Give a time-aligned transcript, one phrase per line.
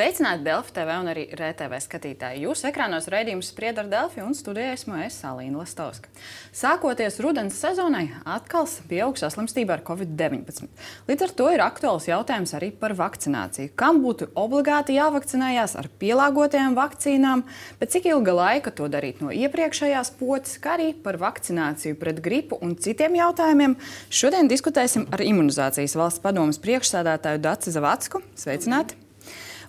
[0.00, 2.46] Sveicināti Delfi TV un arī RTV skatītāji.
[2.46, 6.08] Jūsu ekrānos raidījums sprieda ar Delfi un studijā esmu es Salīna Lastovska.
[6.56, 10.70] Sākoties rudens sezonai, atkal pieaug saslimstība ar covid-19.
[11.10, 13.74] Līdz ar to ir aktuāls jautājums arī par vakcināciju.
[13.76, 17.44] Kam būtu obligāti jāvakcinējās ar pielāgotajām vakcīnām,
[17.82, 22.56] bet cik ilga laika to darīt no iepriekšējās potes, kā arī par vakcināciju pret gripu
[22.64, 23.76] un citiem jautājumiem.
[24.08, 28.24] Šodien diskutēsim ar imunizācijas valsts padomas priekšsēdētāju Daci Zavacku.
[28.32, 29.09] Sveicināti!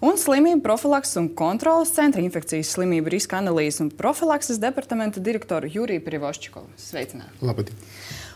[0.01, 6.03] Un slimību profilakses un kontrolas centra infekcijas slimību riska analīzes un profilakses departamenta direktoru Juriju
[6.05, 6.71] Privoščikovu.
[6.81, 7.37] Sveicināti!
[7.45, 7.77] Labdien!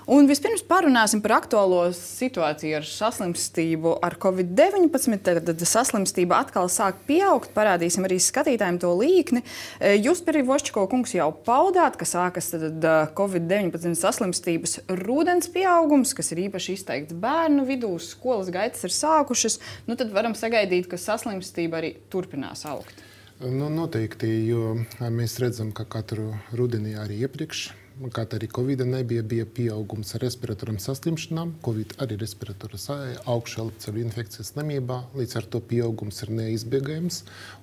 [0.06, 5.16] Un vispirms parunāsim par aktuālo situāciju ar saslimstību ar covid-19.
[5.48, 7.50] Tad saslimstība atkal sāk pieaugt.
[7.56, 9.42] Parādīsim arī skatītājiem to līkni.
[9.80, 12.70] E, jūs, Perivošķiko kungs, jau paudāt, ka sākas e,
[13.18, 17.96] covid-19 saslimstības rudens pieaugums, kas ir īpaši izteikts bērnu vidū.
[17.98, 19.58] Skolas gaitas ir sākušas.
[19.90, 23.02] Nu, tad varam sagaidīt, ka saslimstība arī turpinās augt.
[23.42, 29.46] Nu, noteikti, jo mēs redzam, ka katru rudeni arī iepriekš Kā arī Covid nebija, bija
[29.48, 37.22] pieaugums respiratoram saslimšanām, Covid arī respiratoras augšelpceļu infekcijas slimībā, līdz ar to pieaugums ir neizbēgams.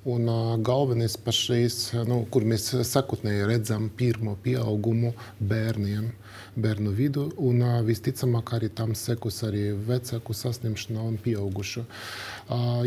[0.09, 1.77] Un uh, galvenais pašreiz,
[2.09, 5.13] nu, kur mēs sakotnēji redzam pirmo pieaugumu
[5.53, 6.09] bērniem,
[6.57, 11.85] bērnu vidu, un visticamāk arī tam sekus arī vecāku saslimšanā un pieaugušu.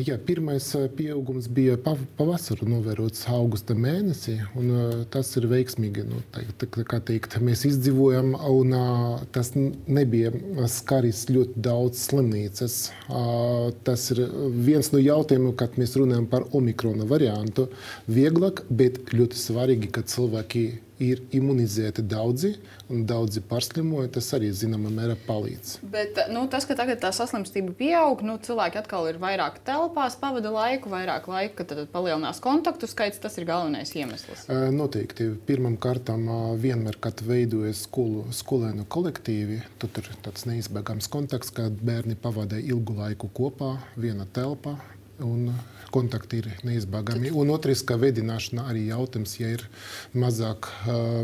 [0.05, 6.05] Jā, pirmais pieaugums bija pavasarī novērots augusta mēnesī, un tas ir veiksmīgi.
[6.05, 8.75] Nu, tā, tā, kā teikt, mēs izdzīvojam, un
[9.35, 10.33] tas nebija
[10.71, 12.79] skaris ļoti daudz slimnīcas.
[13.87, 14.23] Tas ir
[14.67, 17.69] viens no jautājumiem, kad mēs runājam par omikrona variantu.
[18.11, 20.65] Vieglāk, bet ļoti svarīgi, ka cilvēki
[21.01, 22.53] ir imunizēti daudzi,
[22.91, 24.11] un daudzi pārslimoja.
[24.17, 25.77] Tas arī zināmā mērā palīdz.
[25.91, 30.51] Bet nu, tas, ka tagad tā saslimstība pieaug, nu, cilvēki atkal ir vairāk telpās, pavada
[30.53, 33.21] laiku, vairāk laika, tad palielinās kontaktu skaits.
[33.23, 34.47] Tas ir galvenais iemesls.
[34.75, 35.31] Noteikti.
[35.47, 36.11] Pirmkārt,
[36.61, 42.97] vienmēr, kad veidojas skolu, skolēnu kolektīvi, tad ir tāds neizbēgams kontakts, kad bērni pavada ilgu
[42.99, 44.77] laiku kopā, viena telpa.
[45.23, 45.53] Un
[45.95, 47.31] kontakti ir neizbēgami.
[47.31, 49.63] Un otrs, ka veidināšana arī jautājums, ja ir
[50.17, 50.67] mazāk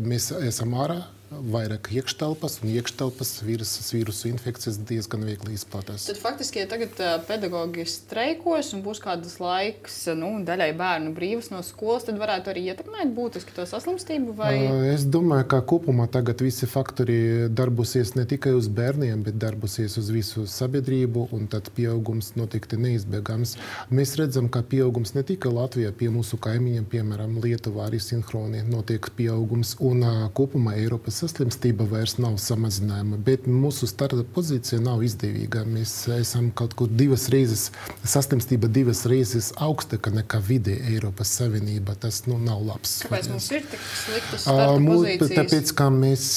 [0.06, 6.03] mēs esam ārā vairāk iekštelpas, un iekštelpas vīrusu, vīrusu infekcijas diezgan viegli izplatās.
[6.09, 6.97] Tad faktiski, ja tagad
[7.27, 12.65] pedagogi streikos un būs kādas laiks, nu, daļai bērnu brīvas no skolas, tad varētu arī
[12.73, 14.35] ietekmēt būtiski to saslimstību?
[14.35, 14.51] Vai...
[14.91, 20.11] Es domāju, ka kopumā tagad visi faktori darbosies ne tikai uz bērniem, bet darbosies uz
[20.11, 23.55] visu sabiedrību, un tad pieaugums noteikti neizbēgams.
[23.93, 29.07] Mēs redzam, ka pieaugums ne tikai Latvijā, pie mūsu kaimiņiem, piemēram, Lietuvā arī sinhroni notiek
[29.15, 30.03] pieaugums, un
[30.35, 35.63] kopumā Eiropas saslimstība vairs nav samazinājama, bet mūsu starta pozīcija nav izdevīga.
[35.69, 37.67] Mēs esam kaut kur divas reizes,
[38.01, 41.95] saslimstība divas reizes augstāka nekā vidē Eiropas Savienība.
[42.01, 42.97] Tas nu, nav labs.
[43.05, 45.35] Kāpēc mums ir tik sliktas pozīcijas?
[45.37, 46.27] Tāpēc, ka mēs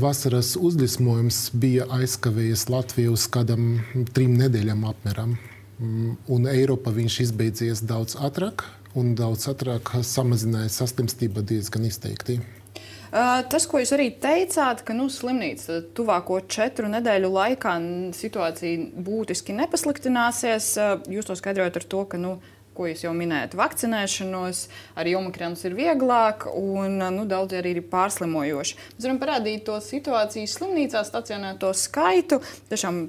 [0.00, 3.72] vasaras uzlismojums bija aizkavējies Latviju uz kādam
[4.14, 5.36] trim nedēļām apmēram.
[5.80, 8.66] Mm, un Eiropa viņš izbeidzies daudz ātrāk,
[8.98, 12.40] un daudz ātrāk samazināja saslimstība diezgan izteikti.
[13.10, 17.74] Tas, ko jūs arī teicāt, ka nu, slimnīca tuvāko četru nedēļu laikā
[18.14, 20.72] situācija būtiski nepasliktināsies,
[21.10, 22.38] jūs to skaidrojat ar to, ka nu,
[22.80, 24.60] ko jūs jau minējat, vakcinēšanos,
[25.02, 28.78] arī omikrons ir vieglāk, un nu, daudz arī ir pārslimojoši.
[28.94, 32.40] Mēs varam parādīt to situāciju slimnīcā, stacionēto skaitu.
[32.70, 33.02] Tiešām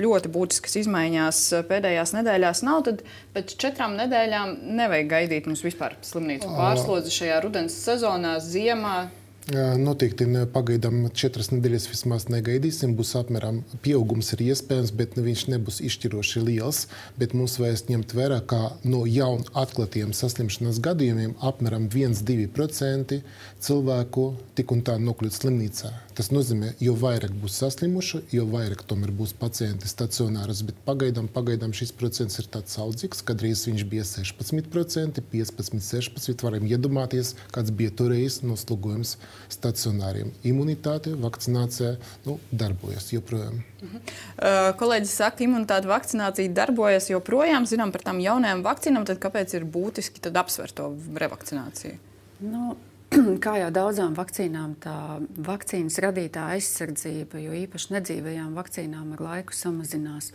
[0.00, 2.84] ļoti būtiskas izmaiņas pēdējās nedēļās nav.
[2.86, 9.00] Tad pēc četrām nedēļām nevajag gaidīt mums vispār slimnīcu pārslodzi šajā rudens sezonā, ziemā.
[9.48, 12.92] Noteikti pagaidām četras nedēļas vismaz negaidīsim.
[12.98, 16.82] Būs apmēram pieaugums ir iespējams, bet viņš nebūs izšķiroši liels.
[17.18, 23.22] Bet mums vajag ņemt vērā, ka no jaunu atklātiem saslimšanas gadījumiem apmēram 1-2%
[23.64, 25.94] cilvēku tik un tā nokļūst slimnīcā.
[26.20, 30.58] Tas nozīmē, jo vairāk būs saslimuši, jo vairāk tomēr būs pacienti stacionāros.
[30.68, 36.44] Bet pagaidām, pagaidām šis procents ir tāds saudzīgs, kad reiz viņš bija 16%, 15, 16%.
[36.44, 39.14] Varam iedomāties, kāds bija toreiz noslogojums
[39.56, 40.34] stacionāriem.
[40.44, 41.94] Imunitāte, vakcinācija
[42.26, 43.64] nu, darbojas joprojām.
[43.80, 44.04] Uh -huh.
[44.04, 47.64] uh, kolēģis saka, ka imunitāte vakcinācija darbojas joprojām.
[47.64, 51.96] Zinām par tām jaunajām vakcīnām, tad kāpēc ir būtiski apsvērt to revakcināciju?
[52.40, 52.76] Nu,
[53.44, 54.94] kā jau daudzām vakcīnām, tā
[55.42, 60.30] vakcīnas radītā aizsardzība, jo īpaši nedzīvajām vakcīnām ar laiku samazinās.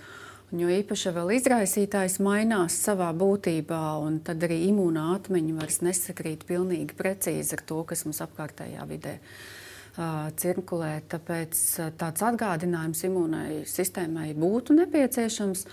[0.51, 6.45] Un jo īpaši vēl izraisītājs mainās savā būtībā, un tad arī imūnā atmiņa vairs nesakrīt
[6.47, 10.93] pilnīgi precīzi ar to, kas mums apkārtējā vidē uh, cirkulē.
[11.15, 15.65] Tāpēc uh, tāds atgādinājums imūnai sistēmai būtu nepieciešams.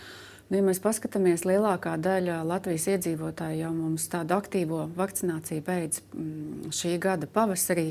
[0.52, 6.66] Nu, ja mēs paskatāmies, lielākā daļa Latvijas iedzīvotāju jau mums tādu aktīvo vakcināciju beidz mm,
[6.76, 7.86] šī gada pavasarī,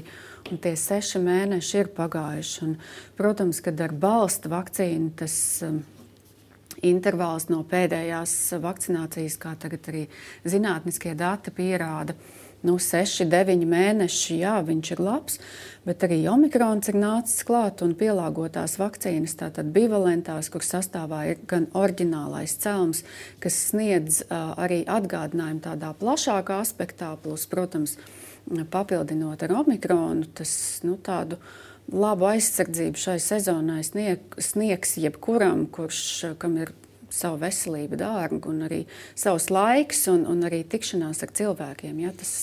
[0.46, 2.60] un tie seši mēneši ir pagājuši.
[2.68, 2.76] Un,
[3.18, 5.80] protams, kad ar balstu vakcīnu tas mm,
[6.92, 10.06] intervāls no pēdējās vakcinācijas, kā tagad arī
[10.46, 12.14] zinātniskie dati pierāda,
[12.68, 15.40] nu, 6, 9 mēneši, jā, viņš ir labs,
[15.88, 21.68] bet arī omikrons ir nācis klāt un pielāgotās vakcīnas, tātad bivalentās, kur sastāvā ir gan
[21.78, 23.04] oriģinālais celms,
[23.42, 27.98] kas sniedz uh, arī atgādinājumu tādā plašākā aspektā, plus, protams,
[28.72, 30.54] papildinot ar omikronu, tas
[30.86, 31.38] nu, tādu
[31.92, 36.02] labu aizsardzību šai sezonai snieg, sniegs jebkuram, kurš,
[36.42, 36.74] kam ir
[37.12, 38.82] savu veselību dārgu un arī
[39.16, 42.02] savs laiks un, un arī tikšanās ar cilvēkiem.
[42.06, 42.34] Ja, tas,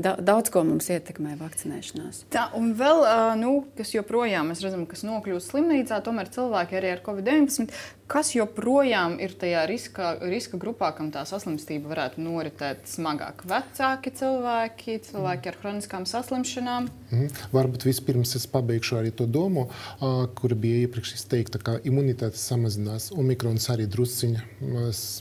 [0.00, 2.22] Daudz ko mums ietekmē vakcinēšanās.
[2.32, 3.02] Tā, un vēl,
[3.40, 7.66] nu, kas joprojām mēs redzam, kas nokļūst slimnīcā, tomēr cilvēki arī ar covid-19
[8.10, 13.44] Kas joprojām ir tajā riska, riska grupā, kam tā saslimstība varētu noritēt smagāk?
[13.46, 16.88] Vecāki cilvēki, cilvēki ar chroniskām saslimšanām?
[17.14, 17.30] Mm.
[17.54, 19.68] Varbūt vispirms es pabeigšu arī to domu,
[20.00, 23.12] kur bija iepriekš izteikta, ka imunitāte samazinās.
[23.14, 24.42] Omikrons arī drusciņi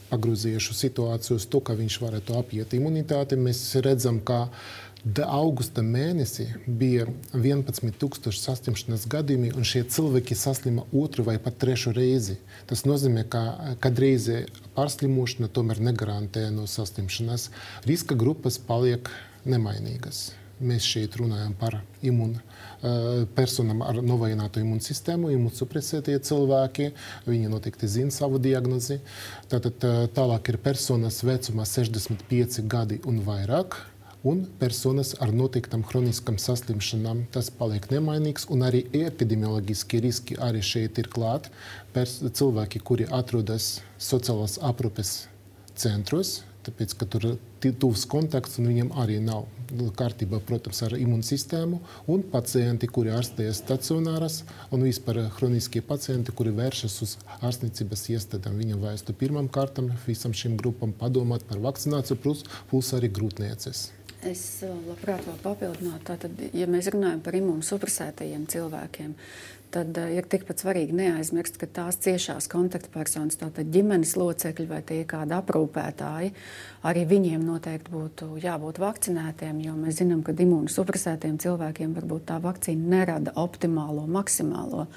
[0.10, 3.38] pagrūzīja šo situāciju uz to, ka viņš varētu apiet imunitāti.
[3.38, 4.48] Mēs redzam, ka
[5.24, 12.36] Augusta mēnesī bija 11,000 saslimšanas gadījumi, un šie cilvēki saslima otru vai pat trešu reizi.
[12.68, 13.44] Tas nozīmē, ka
[13.80, 14.28] kādreiz
[14.76, 17.48] pārslimošana tomēr negarantē no saslimšanas.
[17.88, 19.08] Riska grupas paliek
[19.48, 20.34] nemainīgas.
[20.60, 22.42] Mēs šeit runājam par imunu
[23.38, 26.90] personām ar novājinātu imūnsistēmu, imūnsupresētie cilvēki.
[27.30, 29.00] Viņi noteikti zina savu diagnozi.
[29.48, 29.80] Tātad
[30.18, 33.80] tālāk ir personas vecumā 65 gadi un vairāk
[34.24, 37.26] un personas ar noteiktām chroniskām saslimšanām.
[37.34, 41.50] Tas paliek nemainīgs, un arī epidemioloģiskie riski arī šeit ir klāt.
[41.96, 45.28] Cilvēki, kuri atrodas sociālās aprūpes
[45.80, 47.26] centros, tāpēc, ka tur
[47.80, 51.80] tuvs kontakts, un viņiem arī nav kārtībā, protams, ar imūnsistēmu,
[52.12, 54.42] un pacienti, kuri ārstējas stacionāras,
[54.74, 58.60] un vispār chroniskie pacienti, kuri vēršas uz ārstniecības iestādēm.
[58.64, 63.90] Viņam vajadzētu pirmām kārtām visam šīm grupām padomāt par vakcināciju, plus, plus arī grūtnieces.
[64.28, 69.14] Es eh, labprāt vēl papildinātu, tātad, ja mēs runājam par imūnsupresētajiem cilvēkiem,
[69.72, 74.98] tad uh, ir tikpat svarīgi neaizmirst, ka tās ciešās kontaktpersonas, tātad ģimenes locekļi vai tie
[75.08, 76.34] kādi aprūpētāji,
[76.90, 82.96] arī viņiem noteikti būtu jābūt vakcinētiem, jo mēs zinām, ka imūnsupresētiem cilvēkiem varbūt tā vakcīna
[82.98, 84.90] nerada optimālo, maksimālo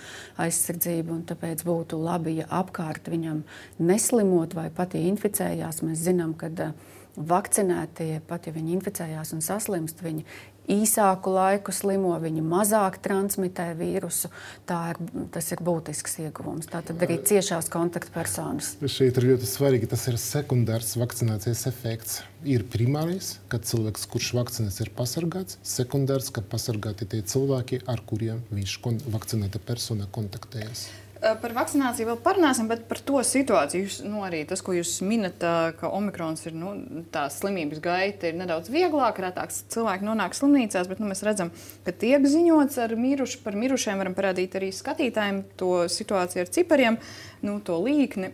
[0.42, 3.44] aizsardzību, un tāpēc būtu labi, ja apkārt viņam
[3.78, 9.42] neslimot vai pat ja inficējās, mēs zinām, ka uh, vakcinētie, pat ja viņi inficējās un
[9.44, 10.24] saslimst, viņi
[10.70, 14.30] īsāku laiku slimo, viņi mazāk transmitē vīrusu.
[14.72, 15.00] Ir,
[15.34, 16.68] tas ir būtisks ieguvums.
[16.70, 18.76] Tā tad arī ciešās kontaktpersonas.
[18.86, 22.22] Šeit ir ļoti svarīgi, tas ir sekundārs vakcinācijas efekts.
[22.48, 25.58] Ir primārais, ka cilvēks, kurš vakcinēts, ir pasargāts.
[25.66, 28.78] Sekundārs, ka pasargāti tie cilvēki, ar kuriem viņš
[29.12, 30.88] vakcinēta persona kontaktējas.
[31.22, 35.44] Par vakcināciju vēl parunāsim, bet par to situāciju, jūs, nu, arī tas, ko jūs minat,
[35.78, 36.72] ka omikrons ir nu,
[37.14, 41.52] tā slimības gaita, ir nedaudz vieglāka, retāks cilvēki nonāk slimnīcās, bet nu, mēs redzam,
[41.86, 46.98] ka tiek ziņots ar mirušu, par mirušiem, varam parādīt arī skatītājiem to situāciju ar cipariem,
[47.46, 48.32] nu, to līkni.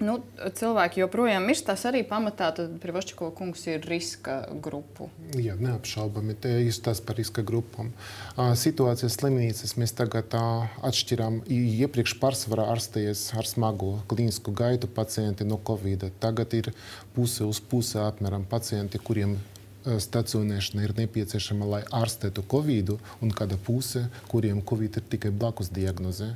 [0.00, 0.14] Nu,
[0.56, 1.66] cilvēki joprojām mirst.
[1.68, 2.48] Tas arī pamatā
[2.80, 5.10] Privašķiko kungs ir riska grupu.
[5.36, 6.38] Jā, neapšaubami.
[6.40, 7.92] Te ir tas par riska grupām.
[8.36, 11.42] Situācijas slimnīcas mēs tagad atšķirām.
[11.52, 16.08] Iepriekš pārsvarā ārstējies ar smagu klīnisku gaitu pacienti no Covid.
[16.22, 16.72] Tagad ir
[17.12, 19.36] puse uz puse apmēram pacienti, kuriem
[19.84, 26.34] stacionēšana ir nepieciešama, lai ārstētu covid, un kāda puse, kuriem covid ir tikai blakus diagnoze.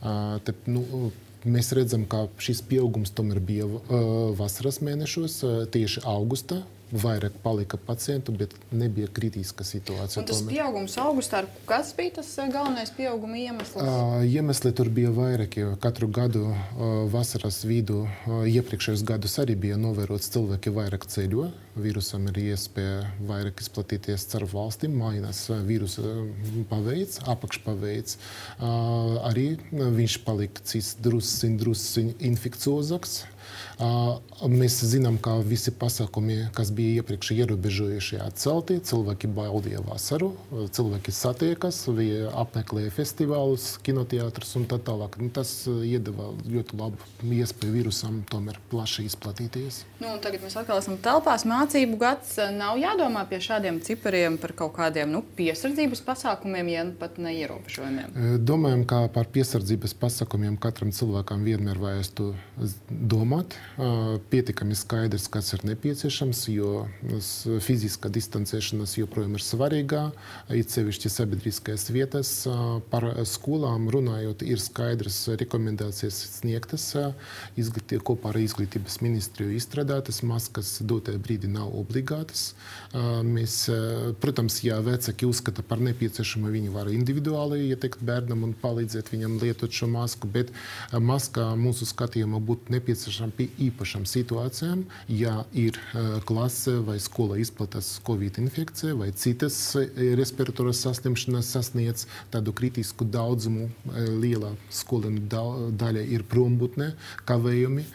[0.00, 1.10] Tad, nu,
[1.46, 3.82] Mēs redzam, ka šis pieaugums tomēr bija uh,
[4.38, 10.22] vasaras mēnešos, uh, tieši augustā vairāk palika pacientu, bet nebija kritiska situācija.
[10.22, 10.54] Un tas tomēr.
[10.54, 13.76] pieaugums augustā, kas bija tas eh, galvenais pieauguma iemesls?
[13.82, 15.64] Uh, iemesli tur bija vairāki.
[15.82, 21.48] Katru gadu uh, vasaras vidū uh, iepriekšējos gadus arī bija novērots cilvēki vairāk ceļo.
[21.76, 26.06] Vīrusam ir iespēja vairāk izplatīties caur valstīm, mainās vīrusa
[26.70, 28.16] paveids, apakšpaveids.
[28.56, 30.62] Uh, arī viņš palika
[31.02, 33.24] drusciņ, drusciņ infekciozāks.
[33.76, 38.78] Mēs zinām, ka visi pasākumi, kas bija iepriekš ierobežojušie, atcelti.
[38.80, 40.30] Cilvēki baudīja vasaru,
[40.72, 41.82] cilvēki satiekas,
[42.40, 45.18] apmeklēja festivālus, kinoteātrus un tā tālāk.
[45.20, 49.82] Nu, tas iedeva ļoti labu iespēju virusam tomēr plaši izplatīties.
[50.00, 51.44] Nu, tagad mēs atkal esam telpās.
[51.48, 57.20] Mācību gads nav jādomā pie šādiem cipariem par kaut kādiem nu, piesardzības pasākumiem, ja pat
[57.20, 58.40] ne ierobežojumiem.
[58.40, 62.32] Domājam, ka par piesardzības pasākumiem katram cilvēkam vienmēr vajadzētu
[62.88, 63.56] domāt
[64.30, 66.86] pietiekami skaidrs, kas ir nepieciešams, jo
[67.64, 70.02] fiziskā distancēšanās joprojām ir svarīga.
[70.54, 72.30] It sevišķi sabiedriskajās vietās
[72.92, 76.88] par skolām runājot, ir skaidrs rekomendācijas sniegtas
[77.60, 80.22] izglītī, kopā ar izglītības ministriju izstrādātas.
[80.26, 82.54] Maskas dotajā brīdī nav obligātas.
[83.26, 83.58] Mēs,
[84.22, 89.72] protams, ja vecāki uzskata par nepieciešamu, viņi var individuāli ieteikt bērnam un palīdzēt viņam lietot
[89.76, 90.52] šo masku, bet
[90.92, 95.78] maskā mūsu skatījumā būtu nepieciešama pie īpašām situācijām, ja ir
[96.28, 99.58] klase vai skola izplatās Covid infekcija vai citas
[99.96, 103.68] respiratoras saslimšanas sasniedz tādu kritisku daudzumu,
[104.20, 106.92] liela skolēnu daļa ir prombūtne,
[107.28, 107.86] kavējumi,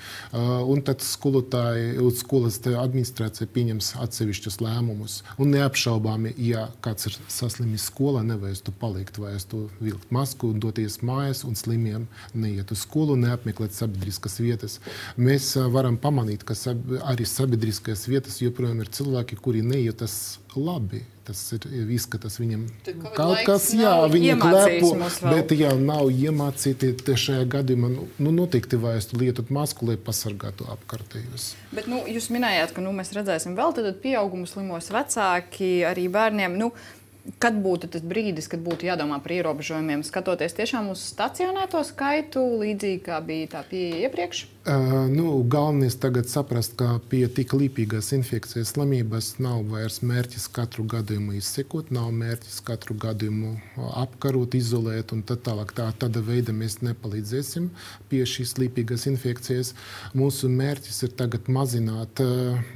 [0.72, 5.22] un tad skolotāji un skolas administrācija pieņems atsevišķus lēmumus.
[5.42, 11.00] Un neapšaubāmi, ja kāds ir saslimis skolā, nevajag tu palikt, vajag tu vilkt masku, doties
[11.06, 14.80] mājās un slimiem neiet uz skolu, neapmeklēt sabiedriskas vietas.
[15.18, 20.14] Mēs varam pamanīt, ka sab arī sabiedriskajās vietās joprojām ir cilvēki, kuri nejūtas
[20.56, 21.04] labi.
[21.22, 22.64] Tas ir izskatās viņam
[23.14, 24.90] kaut kas, jā, viņi klepo,
[25.22, 31.52] bet ja nav iemācīti šajā gadījumā, nu, nu noteikti vajag lietot masku, lai pasargātu apkārtējos.
[31.72, 36.58] Bet nu, jūs minējāt, ka nu, mēs redzēsim vēl pieaugumu slimos vecāki, arī bērniem.
[36.58, 36.72] Nu,
[37.42, 43.04] Kad būtu tas brīdis, kad būtu jādomā par ierobežojumiem, skatoties tiešām uz stacionēto skaitu, līdzīgi
[43.06, 44.48] kā bija tā pieeja iepriekš?
[44.62, 50.86] Uh, nu, galvenais tagad saprast, ka pie tik līpīgas infekcijas slimības nav vairs mērķis katru
[50.86, 53.56] gadījumu izsekot, nav mērķis katru gadījumu
[54.04, 55.74] apkarot, izolēt un tā tālāk.
[55.78, 57.72] Tā, tāda veida mēs nepalīdzēsim
[58.10, 59.74] pie šīs līpīgas infekcijas.
[60.18, 62.22] Mūsu mērķis ir tagad mazināt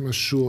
[0.10, 0.44] šo,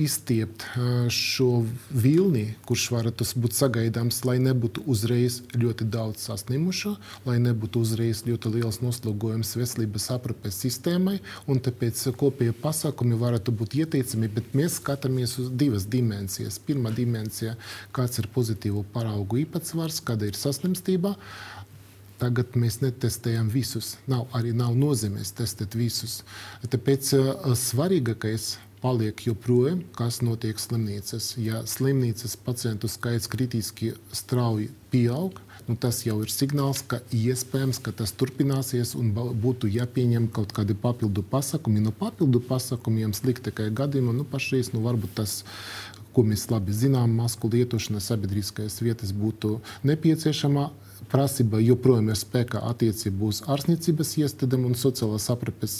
[0.00, 0.64] izstiept
[1.12, 1.50] šo
[1.92, 8.52] vilni, kurš varētu būt sagaidāms, lai nebūtu uzreiz ļoti daudz saslimušo, lai nebūtu uzreiz ļoti
[8.58, 11.18] liels noslogojums veselības aprūpes sistēmai,
[11.68, 16.58] tāpēc kopējie pasākumi varētu būt ieteicami, bet mēs skatāmies uz divas dimensijas.
[16.58, 17.56] Pirmā dimensija,
[17.96, 21.14] kāds ir pozitīvu paraugu īpatsvars, kāda ir saslimstība.
[22.18, 23.92] Tagad mēs netestējam visus.
[24.10, 26.24] Nav, arī nav nozīmēs testēt visus.
[26.66, 31.34] Tāpēc uh, svarīgākais paliek joprojām, kas notiek slimnīcas.
[31.40, 37.92] Ja slimnīcas pacientu skaits kritiski strauji pieaug, nu, tas jau ir signāls, ka iespējams, ka
[37.92, 41.82] tas turpināsies un būtu jāpieņem kaut kādi papildu pasakumi.
[41.84, 45.42] No papildu pasākumiem sliktākajā gadījumā nu, pašreiz nu, varbūt tas
[46.16, 50.70] ko mēs labi zinām, masku lietošana sabiedriskajās vietās būtu nepieciešama
[51.12, 55.76] prasība joprojām ir spēkā attiecībā uz ārstniecības iestādēm un sociālās aprūpes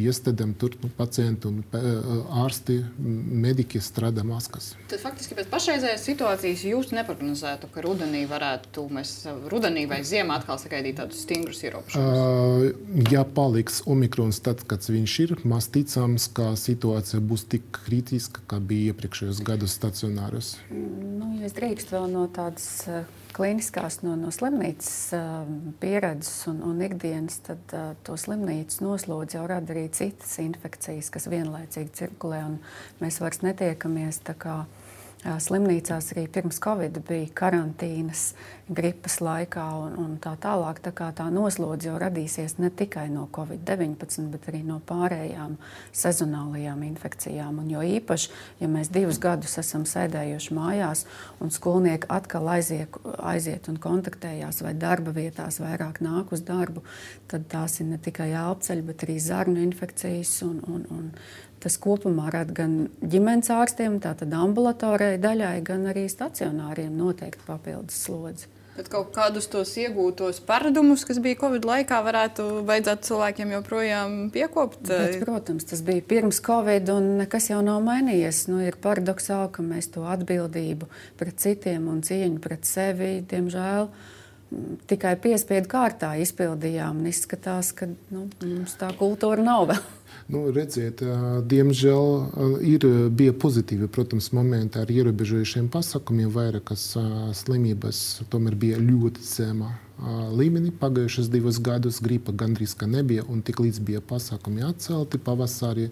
[0.00, 0.54] iestādēm.
[0.60, 1.60] Tur nu, pacienti un
[2.42, 2.80] ārsti,
[3.44, 4.72] mediķi strādā maskās.
[4.90, 9.14] Tad faktiski pēc pašreizējās situācijas jūs neprognozētu, ka rudenī varētu mēs
[9.52, 12.00] rudenī vai ziemā atkal sagaidīt tādus stingrus ierobežojumus?
[12.00, 18.44] Uh, ja paliks omikrons tad, kad viņš ir, maz ticams, ka situācija būs tik kritiska,
[18.50, 20.54] kā bija iepriekšējos gados stacionāros.
[20.70, 22.68] Nu, ja es drīkstu vēl no tādas
[23.36, 25.48] klīniskās no, no slimnīcas uh,
[25.82, 31.28] pieredzes un, un ikdienas, tad uh, to slimnīcas noslodzi jau rada arī citas infekcijas, kas
[31.30, 32.42] vienlaicīgi cirkulē.
[33.02, 34.56] Mēs vairs netiekamies tā kā
[35.20, 38.30] Slimnīcās arī pirms Covid bija karantīnas,
[38.72, 40.78] gripas laikā un, un tā tālāk.
[40.80, 45.58] Tā, tā noslodze jau radīsies ne tikai no Covid-19, bet arī no pārējām
[45.92, 47.58] sezonālajām infekcijām.
[47.60, 48.30] Un jo īpaši,
[48.62, 51.04] ja mēs divus gadus esam sēdējuši mājās
[51.44, 56.80] un skolnieki atkal aiziet, aiziet un kontaktējās vai darba vietās vairāk nāk uz darbu,
[57.28, 61.12] tad tās ir ne tikai elpceļi, bet arī zarnu infekcijas un, un, un
[61.60, 68.48] Tas kopumā rada gan ģimenes ārstiem, tātad ambulatorijai daļai, gan arī stacionāriem noteikti papildus slodzi.
[68.80, 74.86] Bet kaut kādus tos iegūtos paradumus, kas bija Covid laikā, varētu vajadzētu cilvēkiem joprojām piekopt?
[74.88, 78.46] Bet, protams, tas bija pirms Covid, un nekas jau nav mainījies.
[78.48, 80.88] Nu, ir paradoxāli, ka mēs to atbildību
[81.20, 83.90] pret citiem un cieņu pret sevi, diemžēl,
[84.88, 87.04] tikai piespiedu kārtā izpildījām.
[87.10, 89.88] Izskatās, ka nu, mums tā kultūra nav vēl.
[90.30, 91.02] Nu, redziet,
[91.50, 92.06] diemžēl
[92.62, 96.30] ir, bija pozitīvi protams, momenti ar ierobežojušiem pasākumiem.
[96.34, 96.92] Vairākas
[97.42, 99.74] slimības tomēr bija ļoti zema
[100.32, 100.70] līmenī.
[100.80, 105.90] Pagājušas divus gadus gripa gandrīz nebija, un tik līdz bija pasākumi atcelti pavasarī,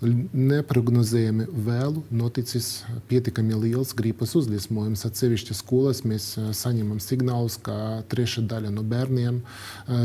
[0.00, 5.04] neprognozējami vēlu noticis pietiekami liels gripas uzliesmojums.
[5.04, 9.42] Atsevišķi skolās mēs saņemam signālus, ka trešā daļa no bērniem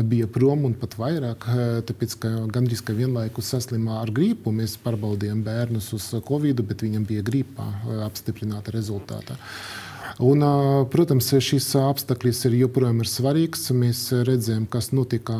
[0.04, 1.48] bija prom un pat vairāk,
[1.88, 4.52] tāpēc ka gandrīz ka vienlaikus saslimā ar gripu.
[4.54, 7.66] Mēs pārbaudījām bērnus uz covid, bet viņam bija gripa
[8.06, 9.38] apstiprināta rezultātā.
[10.16, 10.40] Un,
[10.88, 13.66] protams, šis apstākļus ir joprojām ir svarīgs.
[13.76, 15.34] Mēs redzējām, kas notika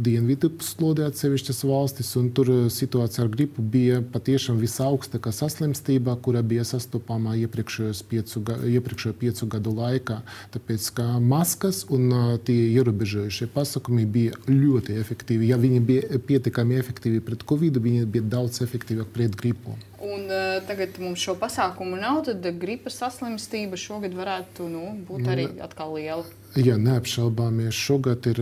[0.00, 6.64] dienvidu puslodē atsevišķas valstis, un tur situācija ar gripu bija patiešām visaugstākā saslimstība, kura bija
[6.64, 10.22] sastopama piecu, iepriekšējo piecu gadu laikā.
[10.56, 15.52] Tāpēc, ka maskas un tie ierobežojušie pasākumi bija ļoti efektīvi.
[15.52, 19.76] Ja viņi bija pietiekami efektīvi pret covid, viņi bija daudz efektīvāki pret gripu.
[20.00, 25.44] Un, uh, tagad mums šo pasākumu nav, tad gripas saslimstība šogad varētu nu, būt arī
[25.60, 26.24] atkal liela.
[26.56, 27.76] Jā, neapšaubāmies.
[27.76, 28.40] Šogad ir,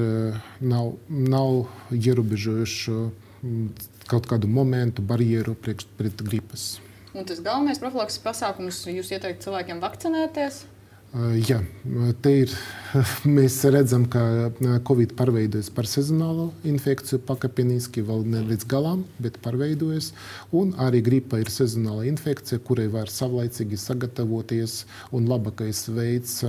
[0.63, 3.01] nav, nav ierobežojuši
[4.09, 6.79] kaut kādu momentu, barjeru priekš, pret gripas.
[7.17, 10.63] Un tas galvenais profilakses pasākums jūs ieteikt cilvēkiem vakcinēties?
[11.17, 11.63] Jā,
[12.21, 12.51] te ir.
[13.37, 14.21] Mēs redzam, ka
[14.85, 20.11] Covid pārveidojas par sezonālo infekciju, pakāpeniski vēl ne līdz galam, bet pārveidojas.
[20.53, 24.83] Un arī gripa ir sezonāla infekcija, kurai var savlaicīgi sagatavoties.
[25.17, 26.43] Un labākais veids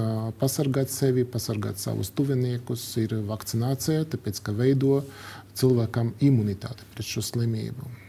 [0.43, 4.99] pasargāt sevi, pasargāt savus tuviniekus ir vakcinācija, tāpēc ka veido
[5.55, 8.08] cilvēkam imunitāti pret šo slimību.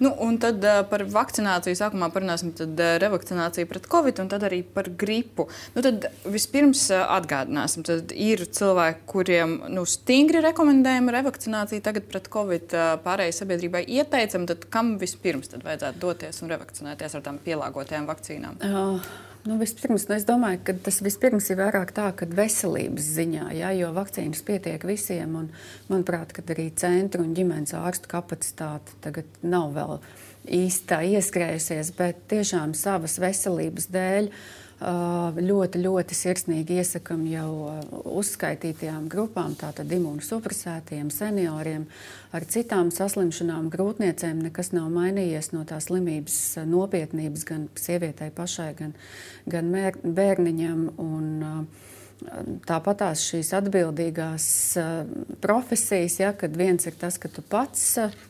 [0.00, 4.44] Nu, un tad uh, par vakcināciju sākumā parunāsim, tad uh, revakcinācija pret covid un tad
[4.46, 5.48] arī par gripu.
[5.74, 12.30] Nu, tad vispirms uh, atgādināsim, tad ir cilvēki, kuriem nu, stingri rekomendējama revakcinācija tagad pret
[12.32, 18.08] covid pārējai sabiedrībai ieteicam, tad kam vispirms tad vajadzētu doties un revakcinēties ar tām pielāgotajām
[18.10, 18.62] vakcīnām?
[18.64, 19.28] Uh.
[19.44, 23.70] Nu, vispirms, nu, es domāju, ka tas vispirms ir vairāk tā, ka veselības ziņā, ja,
[23.72, 25.32] jo vakcīnas pietiek visiem.
[25.40, 25.46] Un,
[25.88, 29.96] manuprāt, arī centra un ģimenes ārstu kapacitāte tagad nav vēl
[30.60, 34.28] īsti ieskrējusies, bet tiešām savas veselības dēļ.
[34.80, 37.50] Ļoti, ļoti sirsnīgi iesakām jau
[38.16, 41.84] uzskaitītajām grupām, tātad imunosupresētiem, senioriem,
[42.32, 44.40] ar citām saslimšanām, grūtniecēm.
[44.46, 48.96] Nekas nav mainījies no tās slimības nopietnības gan sievietei pašai, gan,
[49.52, 49.68] gan
[50.00, 50.86] bērniņam.
[51.04, 51.88] Un, uh,
[52.68, 54.46] Tāpat tās šīs atbildīgās
[55.40, 57.84] profesijas, ja, kad viens ir tas, ka tu pats,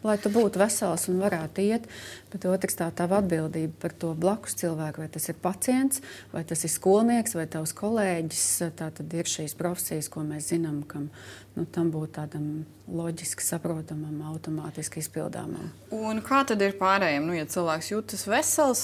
[0.06, 1.88] lai tu būtu vesels un varētu iet,
[2.32, 6.02] bet otrs tā tava atbildība par to blakus cilvēku, vai tas ir pacients,
[6.34, 8.48] vai tas ir skolnieks, vai tavs kolēģis.
[8.78, 11.10] Tā tad ir šīs profesijas, ko mēs zinām, kam
[11.56, 12.46] nu, tam būtu tādam
[12.90, 15.70] loģiski saprotamam, automātiski izpildāmam.
[15.94, 17.26] Un kā tad ir pārējiem?
[17.26, 18.82] Nu, ja cilvēks jūtas vesels,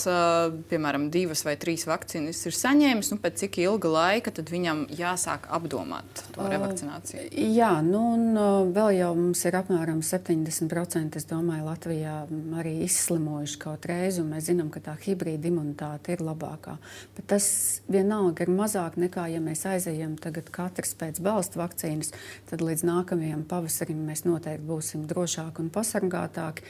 [0.71, 6.23] piemēram, divas vai trīs vakcīnas ir saņēmis, nu, pēc cik ilga laika viņam jāsāk apdomāt
[6.35, 7.27] to revakcināciju?
[7.27, 12.17] Uh, jā, nu, un vēl jau mums ir apmēram 70% domāju, Latvijā
[12.61, 12.77] arī
[13.37, 16.79] izslimojuši kaut reizi, un mēs zinām, ka tā hibrīda imunitāte ir labākā.
[17.17, 22.13] Bet tas vienalga ir mazāk nekā, ja mēs aizejam tagad katrs pēc balstu vakcīnas,
[22.49, 26.63] tad līdz nākamajam pavasarim mēs noteikti būsim drošāki un pasargātāki.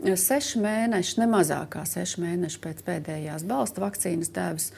[0.00, 4.70] Seši mēneši, ne mazākā seši mēneši pēc pēdējās balsta vakcīnas devas.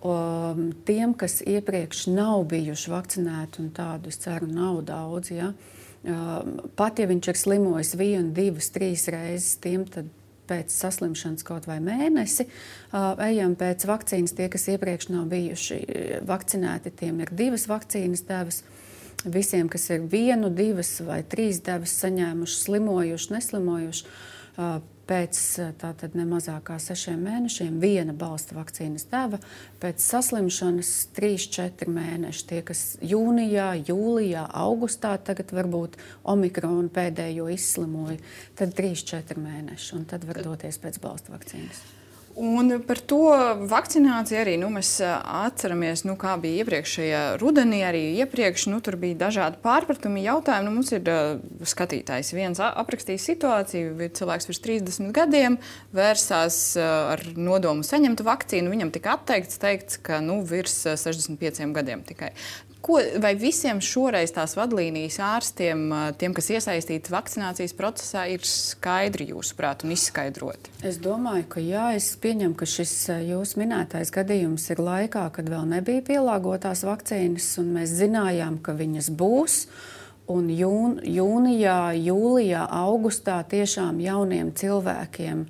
[0.00, 5.50] Tiem, kas iepriekš nav bijuši vakcinēti, un tādu es ceru, nav daudz, ja,
[6.78, 9.84] pat ja viņš ir slimojis vienu, divas, trīs reizes, tiem
[10.50, 12.48] pēc saslimšanas kaut vai mēnesi.
[13.30, 14.34] Ejam pēc vakcīnas.
[14.36, 15.80] Tie, kas iepriekš nav bijuši
[16.28, 18.62] vakcinēti, tiem ir divas vakcīnas devas
[19.24, 24.16] visiem, kas ir vienu, divas vai trīs devas saņēmuši, slimojuši, neslimojuši.
[25.10, 25.38] Pēc
[25.80, 29.40] tātad ne mazākā sešiem mēnešiem viena balsta vakcīnas deva,
[29.82, 32.46] pēc saslimšanas trīs, četri mēneši.
[32.46, 35.98] Tie, kas jūnijā, jūlijā, augustā tagad varbūt
[36.30, 38.20] omikronu pēdējo izslimoja,
[38.60, 41.99] tad trīs, četri mēneši, un tad var doties pēc balsta vakcīnas.
[42.38, 43.24] Un par to
[43.66, 47.80] vakcināciju arī nu, mēs atceramies, nu, kā bija iepriekšējā rudenī.
[47.88, 50.68] Arī iepriekš nu, tur bija dažādi pārpratumi, jautājumi.
[50.68, 55.58] Nu, mums ir uh, skatītājs viens aprakstījis situāciju, kad cilvēks virs 30 gadiem
[55.96, 58.70] vērsās uh, ar nodomu saņemt vakcīnu.
[58.76, 62.30] Viņam tika atteikts, teikts, ka nu, virs 65 gadiem tikai.
[62.80, 65.82] Ko, vai visiem šoreiz tās vadlīnijas ārstiem,
[66.16, 70.72] tiem, kas iesaistīti vakcinācijas procesā, ir skaidri jūsuprāt un izskaidroti?
[70.88, 72.94] Es domāju, ka jā, es pieņemu, ka šis
[73.28, 79.12] jūsu minētais gadījums ir laikā, kad vēl nebija pielāgotās vakcīnas, un mēs zinājām, ka viņas
[79.12, 79.64] būs.
[80.30, 85.44] Un jūn, jūnijā, jūlijā, augustā tiešām jauniem cilvēkiem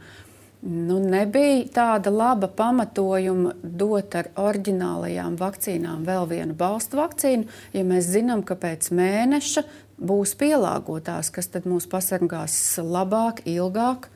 [0.60, 8.10] Nu, nebija tāda laba pamatojuma dot ar oriģinālajām vakcīnām vēl vienu balstu vakcīnu, ja mēs
[8.12, 9.64] zinām, ka pēc mēneša
[9.96, 14.10] būs pielāgotās, kas mūs pasargās labāk, ilgāk.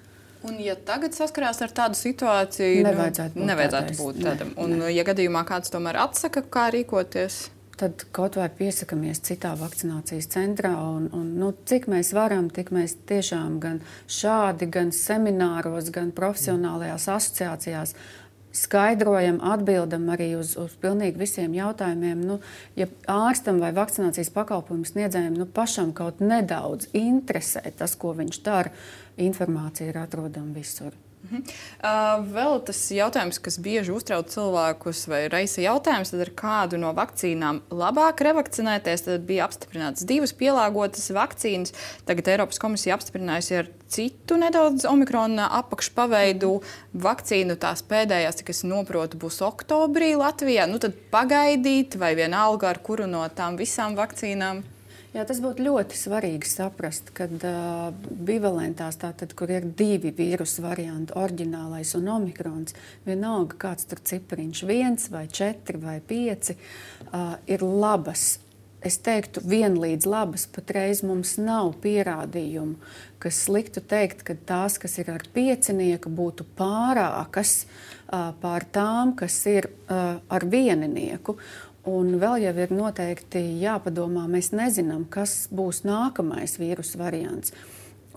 [0.45, 4.53] Un, ja tagad saskarās ar tādu situāciju, nevajadzētu būt, nevajadzētu būt tādam.
[4.61, 4.93] Un, ne.
[4.93, 7.47] ja gadījumā kāds tomēr atsaka, kā rīkoties?
[7.81, 10.75] Tad kaut vai piesakāmies citā vakcinācijas centrā.
[10.97, 17.09] Un, un, nu, cik mēs varam, tik mēs tiešām gan šādi, gan semināros, gan profesionālajās
[17.17, 17.97] asociācijās
[18.55, 22.21] skaidrojam, atbildam arī uz, uz pilnīgi visiem jautājumiem.
[22.23, 22.39] Nu,
[22.79, 28.71] ja ārstam vai vakcinācijas pakalpojumu sniedzējiem nu, pašam kaut nedaudz interesē tas, ko viņš dara,
[29.19, 30.95] informācija ir atrodama visur.
[31.25, 31.41] Mhm.
[32.35, 37.63] Vēl tas jautājums, kas bieži uztrauc cilvēkus, vai reizē jautājums, tad ar kādu no vakcīnām
[37.73, 39.07] labāk revakcinēties.
[39.07, 41.73] Tad bija apstiprināts divas pielāgotas vakcīnas.
[42.05, 46.53] Tagad Eiropas komisija apstiprinājusi ar citu nedaudz omikrona apakšpaveidu
[47.07, 47.57] vakcīnu.
[47.63, 50.69] Tās pēdējās, cik es saprotu, būs oktobrī Latvijā.
[50.69, 54.65] Nu, tad pagaidīt, vai vienalga ar kuru no tām visām vakcīnām.
[55.15, 57.93] Jā, tas būtu ļoti svarīgi saprast, ka uh,
[58.27, 62.75] bivalentās, tātad, kur ir divi vīrusu varianti, oriģinālais un omikrons,
[63.07, 66.57] vienalga kāds tur cipariņš, viens vai četri vai pieci,
[67.13, 68.41] uh, ir labas.
[68.85, 70.49] Es teiktu, vienlīdz labas.
[70.51, 72.75] Patreiz mums nav pierādījumu,
[73.23, 79.39] kas liktu teikt, ka tās, kas ir ar piecinieku, būtu pārākas uh, pār tām, kas
[79.47, 81.39] ir uh, ar vieninieku.
[81.91, 87.53] Un vēl jau ir noteikti jāpadomā, mēs nezinām, kas būs nākamais vīrusu variants.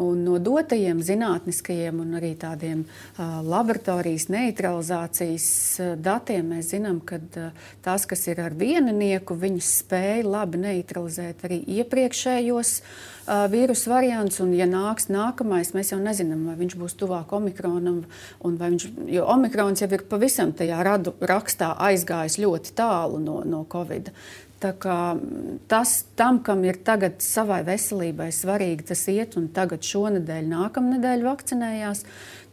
[0.04, 5.48] Un no dotajiem zinātniskajiem un arī tādiem uh, laboratorijas neutralizācijas
[5.82, 7.48] uh, datiem mēs zinām, ka uh,
[7.82, 14.38] tās, kas ir ar vieninieku, viņas spēja labi neutralizēt arī iepriekšējos uh, vīrusu variantus.
[14.46, 18.04] Un, ja nāks nākamais, mēs jau nezinām, vai viņš būs tuvāk omikronam,
[18.46, 24.14] viņš, jo omikrons jau ir pavisam tajā radu rakstā aizgājis ļoti tālu no, no Covid.
[24.58, 32.06] Tas, tam, kam ir tagad savai veselībai svarīgi, tas iet un tagad šonadēļ, nākamnedēļ vakcinējās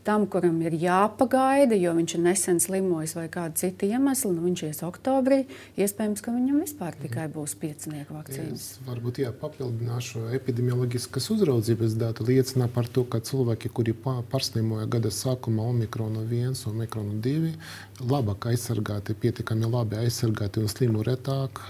[0.04, 4.62] tam, kuram ir jāpagaida, jo viņš ir nesen slimojis vai kāda cita iemesla, nu, viņš
[4.68, 5.40] ies oktobrī,
[5.80, 8.66] iespējams, ka viņam vispār tikai būs piecinieku vakcīnas.
[8.74, 15.12] Es varbūt jā, papildināšu epidemioloģiskas uzraudzības datu liecina par to, ka cilvēki, kuri pārslimoja gada
[15.14, 17.54] sākumā omikronu 1 un omikronu 2,
[18.02, 21.60] labāk aizsargāti, pietiekami labi aizsargāti un slimo retāk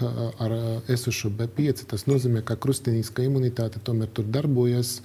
[0.41, 0.55] ar
[0.91, 1.85] esošo B5.
[1.91, 4.99] Tas nozīmē, ka krustiniska imunitāte tomēr tur darbojas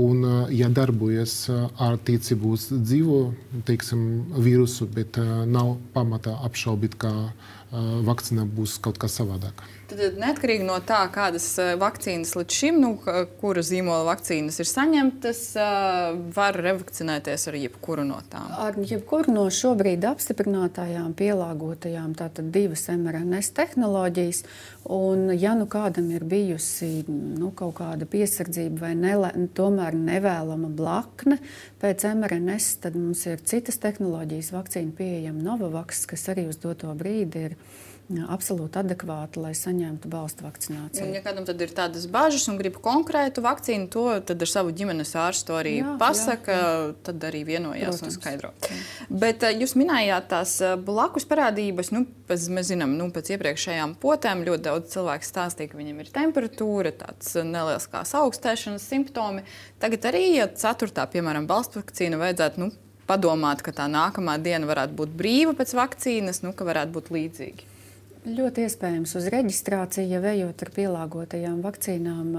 [0.00, 3.20] un, ja darbojas ar ticību uz dzīvo
[3.68, 7.14] teiksim, vīrusu, bet nav pamatā apšaubīt, ka
[8.06, 9.66] vakcīna būs kaut kā savādāka.
[9.84, 11.46] Tad neatkarīgi no tā, kādas
[11.80, 12.90] vakcīnas līdz šim, nu,
[13.40, 15.42] kura zīmola vakcīnas ir saņemtas,
[16.34, 18.48] var revakcinēties ar jebkuru no tām.
[18.64, 24.44] Ar jebkuru no šobrīd apstiprinātajām, pielāgotajām, tātad divas mRNS tehnoloģijas.
[24.94, 31.38] Un, ja nu kādam ir bijusi nu, kaut kāda piesardzība vai nele, tomēr nevēlama blakne
[31.84, 37.56] pēc mRNS, mums ir citas tehnoloģijas vakcīna pieejama Novavax, kas arī uz doto brīdi ir
[38.12, 41.06] absolūti adekvāti, lai saņemtu balstu vakcināciju.
[41.06, 45.56] Un, ja kādam ir tādas bažas un grib konkrētu vakcīnu, to ar savu ģimenes ārstu
[45.56, 46.92] arī jā, pasaka, jā, jā.
[47.08, 48.04] tad arī vienojās Protams.
[48.04, 48.52] un skaidro.
[48.68, 48.78] Jā.
[49.24, 54.66] Bet jūs minējāt tās blakus parādības, nu, pēc, mēs zinām, nu, pēc iepriekšējām potēm ļoti
[54.68, 59.46] daudz cilvēku stāstīja, ka viņam ir temperatūra, tāds neliels kā augstēšanas simptomi.
[59.82, 62.72] Tagad arī, ja ceturtā, piemēram, balstu vakcīna vajadzētu, nu,
[63.08, 67.73] padomāt, ka tā nākamā diena varētu būt brīva pēc vakcīnas, nu, ka varētu būt līdzīgi.
[68.24, 72.30] Ļoti iespējams, uz reģistrāciju, ja ejot ar pielāgotajām vakcīnām,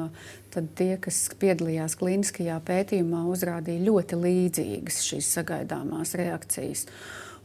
[0.49, 6.87] tad tie, kas piedalījās klīniskajā pētījumā, uzrādīja ļoti līdzīgas šīs sagaidāmās reakcijas.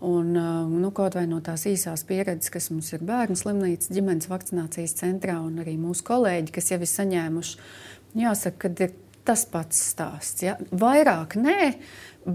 [0.00, 4.96] Un, nu, kaut vai no tās īsās pieredzes, kas mums ir bērnu slimnīcas, ģimenes vakcinācijas
[5.02, 7.60] centrā un arī mūsu kolēģi, kas jau ir saņēmuši,
[8.24, 8.96] jāsaka, ka ir
[9.28, 10.46] tas pats stāsts.
[10.46, 10.56] Ja?
[10.72, 11.74] Vairāk nē,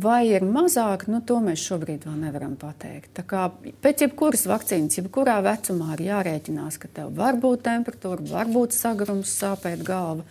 [0.01, 3.11] Vai ir mazāk, nu, to mēs šobrīd vēl nevaram pateikt.
[3.17, 3.43] Tā kā
[3.83, 9.33] pēc jebkuras vakcīnas, jebkurā vecumā ir jārēķinās, ka tev var būt temperatūra, var būt sagrums,
[9.39, 10.25] sāpēt galva.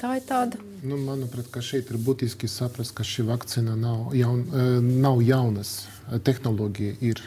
[0.00, 0.60] Tā ir tāda.
[0.84, 5.86] Nu, manuprāt, šeit ir būtiski saprast, ka šī vakcīna nav, jaun, eh, nav jaunas.
[6.06, 7.22] Tehnoloģija ir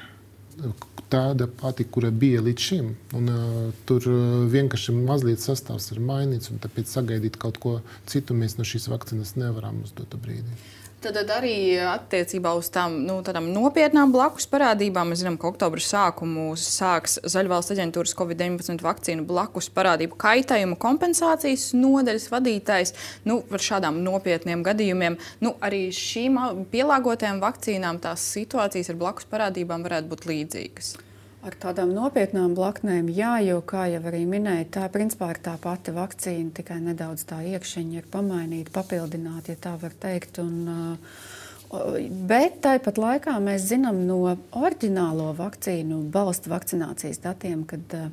[1.09, 2.89] tāda pati, kura bija līdz šim.
[3.17, 4.05] Un, uh, tur
[4.53, 9.35] vienkārši mazliet sastāvs ir mainīts, un tāpēc sagaidīt kaut ko citu mēs no šīs vakcīnas
[9.39, 10.59] nevaram uz dotu brīdi.
[10.99, 16.49] Tad, tad arī attiecībā uz tām nu, nopietnām blakus parādībām mēs zinām, ka oktobra sākumu
[16.59, 22.95] sāks Zaļvalsts aģentūras Covid-19 vakcīnu blakus parādību kaitējumu kompensācijas nodaļas vadītājs.
[23.23, 29.87] Nu, par šādām nopietniem gadījumiem nu, arī šīm pielāgotajām vakcīnām tās situācijas ar blakus parādībām
[29.87, 30.97] varētu būt līdzīgas.
[31.39, 35.93] Ar tādām nopietnām blaknēm, jā, jo, kā jau arī minēju, tā principā ir tā pati
[35.95, 40.41] vakcīna, tikai nedaudz tā iekšķiņa ir pamainīta, papildināta, ja tā var teikt.
[40.43, 41.21] Un, uh,
[41.69, 44.23] Bet tāpat laikā mēs zinām no
[44.57, 48.07] oriģinālo vakcīnu balstu vakcinācijas datiem, kad uh,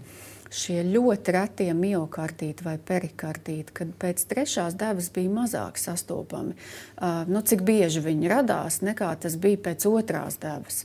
[0.52, 6.52] šie ļoti retie miokartīti vai perikartīti, kad pēc trešās devas bija mazāk sastopami.
[6.52, 10.84] Uh, nu, cik bieži viņi radās, nekā tas bija pēc otrās devas.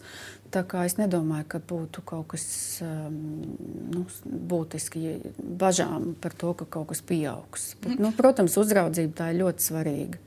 [0.51, 2.43] Tā kā es nedomāju, ka būtu kaut kas
[2.83, 3.13] um,
[3.93, 4.03] nu,
[4.51, 7.69] būtiski bažām par to, ka kaut kas pieaugs.
[7.83, 10.19] Bet, nu, protams, uzraudzība tā ir ļoti svarīga.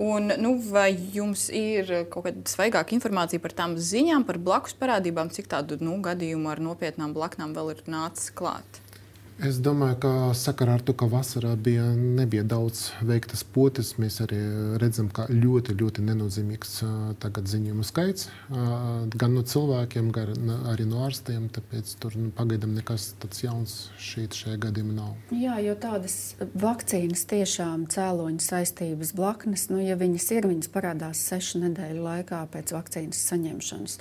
[0.00, 5.30] Un, nu, vai jums ir kaut kāda svaigāka informācija par tām ziņām, par blakus parādībām,
[5.30, 8.80] cik tādu nu, gadījumu ar nopietnām blaknām vēl ir nācis klāt?
[9.42, 14.38] Es domāju, ka sakarā ar to, ka vasarā bija, nebija daudz veiktas potes, mēs arī
[14.78, 16.76] redzam, ka ļoti, ļoti nenozīmīgs
[17.18, 21.48] ziņojumu skaits gan no cilvēkiem, gan arī no ārstiem.
[21.54, 25.16] Tāpēc tur nu, pagaidām nekas tāds jauns šeit šajā gadījumā nav.
[25.34, 31.64] Jā, jo tādas vakcīnas tiešām cēloņa saistības blaknes, nu, ja viņas ir, viņas parādās sešu
[31.66, 33.98] nedēļu laikā pēc vakcīnas saņemšanas.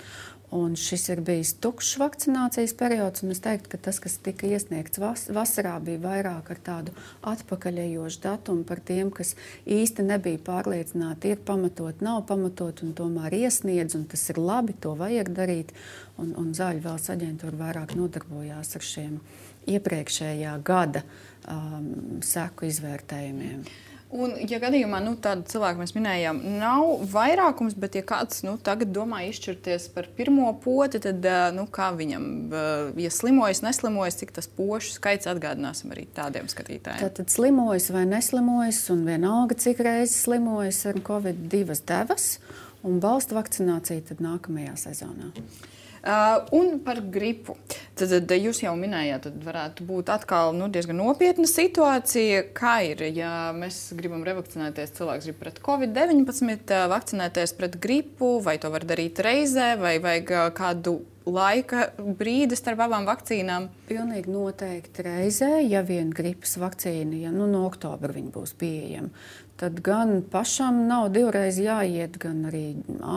[0.54, 3.24] Un šis ir bijis tukšs vakcinācijas periods.
[3.26, 6.94] Es teiktu, ka tas, kas tika iesniegts vas vasarā, bija vairāk ar tādu
[7.32, 9.34] atpakaļējošu datumu par tiem, kas
[9.66, 13.98] īsti nebija pārliecināti, ir pamatot, nav pamatot, un tomēr iesniedz.
[14.12, 15.74] Tas ir labi, to vajag darīt.
[16.22, 19.18] Un, un Zāļu valsts aģentūra vairāk nodarbojās ar šiem
[19.74, 21.02] iepriekšējā gada
[21.50, 23.66] um, seku izvērtējumiem.
[24.14, 28.92] Un, ja gadījumā nu, tādu cilvēku mēs minējām, nav vairākums, bet ja kāds nu, tagad
[28.94, 31.26] domā izšķirties par pirmo poti, tad
[31.58, 32.28] nu, kā viņam,
[33.02, 37.02] ja slimojas, neslimojas, cik tas pošu skaits atgādināsim arī tādiem skatītājiem?
[37.08, 42.36] Tātad slimojas vai neslimojas, un vienalga, cik reizes slimojas ar Covid divas devas,
[42.86, 45.34] un balsta vakcinācija nākamajā sezonā.
[46.04, 47.56] Uh, un par gripu.
[48.04, 52.42] Tad, tad jūs jau minējāt, tad varētu būt atkal nu, diezgan nopietna situācija.
[52.58, 58.74] Kā ir, ja mēs gribam revakcinēties, cilvēks grib pret covid-19, vakcinēties pret gripu, vai to
[58.74, 63.70] var darīt reizē, vai vajag kādu laika brīdi starp abām vakcīnām?
[63.88, 69.14] Pilnīgi noteikti reizē, ja vien gripas vakcīna, ja nu, no oktobra viņa būs pieejama.
[69.64, 72.64] Tad gan pašam nav divreiz jāiet, gan arī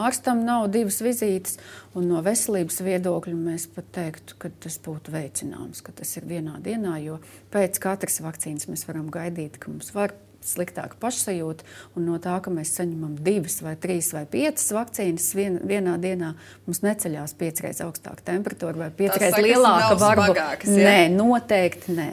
[0.05, 1.57] ārstam nav divas vizītes.
[1.97, 6.99] No veselības viedokļa mēs pat teiktu, ka tas būtu veicināms, ka tas ir vienā dienā,
[7.05, 7.19] jo
[7.55, 10.15] pēc katras vakcīnas mēs varam gaidīt, ka mums var
[10.47, 11.67] sliktāka pašsajūta.
[11.97, 16.35] Un no tā, ka mēs saņemam divas, vai trīs, vai piecas vakcīnas vien, vienā dienā,
[16.69, 20.71] mums neceļās piecreiz augstāka temperatūra vai piecreiz lielāka varbūt.
[20.71, 22.09] Nē, noteikti nē.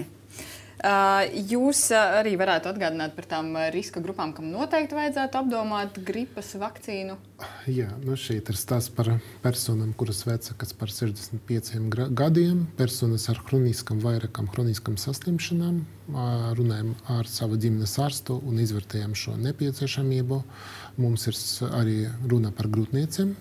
[0.84, 7.16] Jūs arī varētu atgādināt par tām riska grupām, kam noteikti vajadzētu apdomāt gripas vakcīnu.
[7.72, 9.14] Jā, nu šeit ir stāsts par
[9.46, 11.80] personām, kuras vecākas par 65
[12.12, 15.80] gadiem, personas ar kroniskām, vairākām kroniskām saslimšanām.
[16.60, 20.44] Runājam ar savu ģimenes ārstu un izvērtējam šo nepieciešamību.
[21.00, 21.40] Mums ir
[21.80, 23.32] arī runa par grūtniecēm,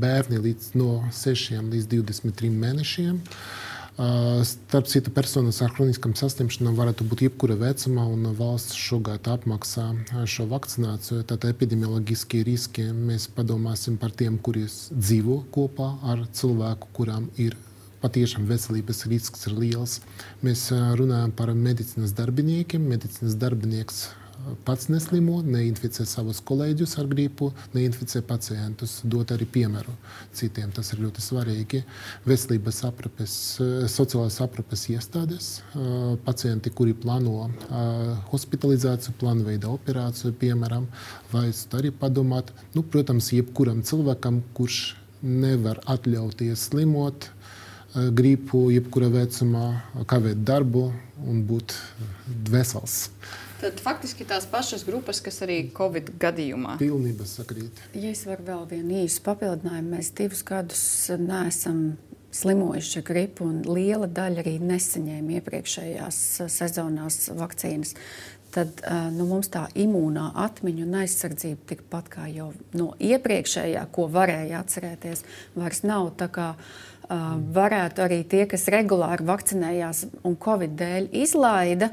[0.00, 3.20] bērni līdz no 6 līdz 23 mēnešiem.
[3.96, 9.86] Starp citu, personas ar kroniskām saslimšanām varētu būt jebkura vecuma, un valsts šogad apmaksā
[10.28, 11.22] šo vakcināciju.
[11.30, 17.56] Tad epidemioloģiskie riski mēs padomāsim par tiem, kuriem dzīvo kopā ar cilvēku, kuram ir
[18.02, 19.96] patiešām veselības risks ir liels.
[20.44, 20.68] Mēs
[21.00, 22.84] runājam par medicīnas darbiniekiem.
[22.92, 24.10] Medicīnas darbinieks
[24.66, 29.94] pats neslimo, neinficē savus kolēģus ar gripu, neinficē pacientus, dot arī piemēru
[30.36, 30.70] citiem.
[30.76, 31.82] Tas ir ļoti svarīgi.
[32.26, 33.36] Veselības aprūpes,
[33.92, 35.50] sociālās aprūpes iestādes,
[36.26, 37.48] pacienti, kuri plāno
[38.32, 40.86] hospitalizāciju, plānveida operāciju, piemēram,
[41.32, 44.94] vajadzētu arī padomāt, nu, protams, jebkuram cilvēkam, kurš
[45.26, 47.30] nevar atļauties slimot,
[47.96, 49.66] gripu, jebkurā vecumā,
[50.10, 50.90] kavēt darbu
[51.24, 51.72] un būt
[52.52, 53.06] vesels.
[53.56, 56.76] Tad faktiski tās pašas grupas, kas arī Covid gadījumā.
[56.80, 57.78] Pilnībā sakrīt.
[57.96, 60.82] Ja es varu vēl vienu īsu papildinājumu, mēs divus gadus
[61.16, 61.96] neesam
[62.36, 67.94] slimojuši ar gripu, un liela daļa arī nesaņēma iepriekšējās sezonās vakcīnas.
[68.56, 68.80] Tad
[69.12, 75.24] nu, mums tā imūnā atmiņa un aizsardzība tikpat kā jau no iepriekšējā, ko varēja atcerēties,
[75.56, 76.52] vairs nav tā kā
[77.08, 81.90] varētu arī tie, kas regulāri vakcinējās un covid dēļ izlaida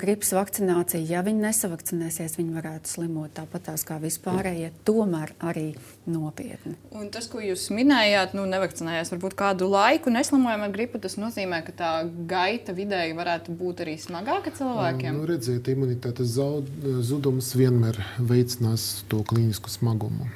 [0.00, 5.68] gripas vakcināciju, ja viņi nesavakcinēsies, viņi varētu slimot tāpat kā vispārējie, tomēr arī
[6.10, 6.74] nopietni.
[6.96, 11.62] Un tas, ko jūs minējāt, nu, nevakcinējās varbūt kādu laiku, neslimojam ar gripu, tas nozīmē,
[11.66, 11.92] ka tā
[12.30, 15.20] gaita vidēji varētu būt arī smagāka cilvēkiem.
[15.20, 16.34] Nu, redziet, imunitātes
[17.06, 20.28] zudums vienmēr veicinās to klīnisku smagumu.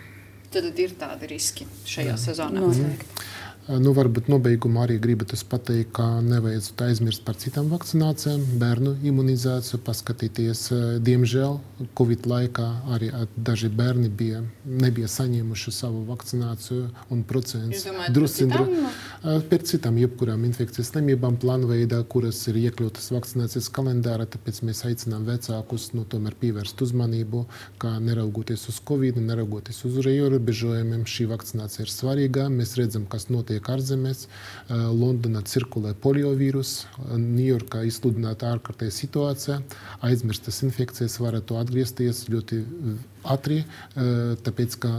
[0.53, 2.19] Tad ir tādi riski šajā Jā.
[2.21, 2.61] sezonā.
[2.61, 3.23] Noteikti.
[3.71, 10.65] Nu, varbūt nobeigumā arī gribu pateikt, ka nevajadzētu aizmirst par citām vakcinācijām, bērnu imunizāciju, paskatīties.
[11.07, 11.61] Diemžēl
[11.95, 18.49] Covid laikā arī daži bērni bija, nebija saņēmuši savu vakcināciju, un procents drusku
[19.23, 24.27] pēc citām, jebkurām infekcijas slimībām, plānveidā, kuras ir iekļautas vakcinācijas kalendārā.
[24.27, 27.45] Tāpēc mēs aicinām vecākus nu, tomēr pievērst uzmanību,
[27.79, 32.51] kā neraugoties uz Covid, neraugoties uz ierobežojumiem, šī vakcinācija ir svarīga.
[32.51, 34.27] Mēs redzam, kas notiek notiek ārzemēs.
[34.71, 39.61] Londonā cirkulē poliovīrus, Ņujorkā izsludināta ārkārtēja situācija,
[40.03, 42.63] aizmirstas infekcijas varētu atgriezties ļoti
[43.25, 44.93] ātri, tāpēc ka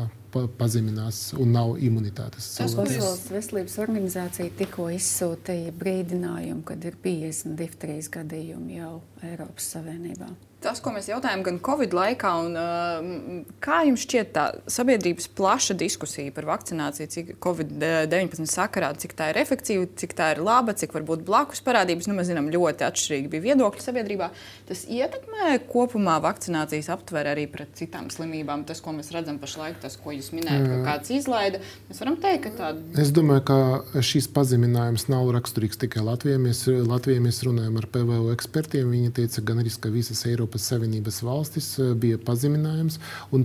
[0.59, 2.53] pazeminās un nav imunitātes.
[2.59, 10.79] Pasaules veselības organizācija tikko izsūtīja brīdinājumu, kad ir 50 difterijas gadījumi jau Eiropas Savienībā tas,
[10.83, 16.33] ko mēs jautājām gan Covid laikā, un uh, kā jums šķiet tā sabiedrības plaša diskusija
[16.35, 21.05] par vakcināciju, cik Covid-19 sakarā, cik tā ir efektīva, cik tā ir laba, cik var
[21.07, 22.07] būt blakus parādības.
[22.09, 24.29] Nu, mēs zinām, ļoti atšķirīgi bija viedokļi sabiedrībā.
[24.69, 28.65] Tas ietekmē kopumā vakcinācijas aptveri arī pret citām slimībām.
[28.69, 31.59] Tas, ko mēs redzam pašlaik, tas, ko jūs minējat, ka kāds izlaida,
[31.89, 32.83] mēs varam teikt, ka tāda.
[33.01, 36.39] Es domāju, ka šīs pazeminājums nav raksturīgs tikai Latvijai.
[36.41, 38.91] Mēs, Latvijai mēs runājam ar PVO ekspertiem.
[38.93, 42.99] Viņi teica, gan arī, ka visas Eiropas Savienības valstis eh, bija pazeminājums.